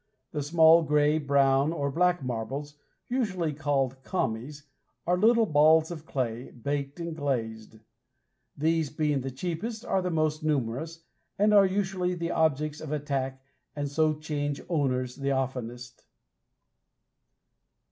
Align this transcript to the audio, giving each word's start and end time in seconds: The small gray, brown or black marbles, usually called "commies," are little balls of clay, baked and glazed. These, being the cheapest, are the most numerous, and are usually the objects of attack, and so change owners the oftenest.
The 0.31 0.41
small 0.41 0.81
gray, 0.81 1.19
brown 1.19 1.71
or 1.71 1.91
black 1.91 2.23
marbles, 2.23 2.73
usually 3.07 3.53
called 3.53 4.01
"commies," 4.01 4.63
are 5.05 5.15
little 5.15 5.45
balls 5.45 5.91
of 5.91 6.07
clay, 6.07 6.49
baked 6.49 6.99
and 6.99 7.15
glazed. 7.15 7.77
These, 8.57 8.89
being 8.89 9.21
the 9.21 9.29
cheapest, 9.29 9.85
are 9.85 10.01
the 10.01 10.09
most 10.09 10.43
numerous, 10.43 11.03
and 11.37 11.53
are 11.53 11.67
usually 11.67 12.15
the 12.15 12.31
objects 12.31 12.81
of 12.81 12.91
attack, 12.91 13.43
and 13.75 13.87
so 13.87 14.15
change 14.15 14.59
owners 14.69 15.17
the 15.17 15.33
oftenest. 15.33 16.03